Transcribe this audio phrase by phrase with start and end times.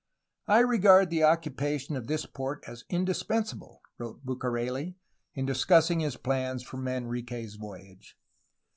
[0.47, 4.95] "I regard the occupation of this port as indispensable," wrote Bucareli,
[5.35, 8.17] in discussing his plans for Manrique's voyage.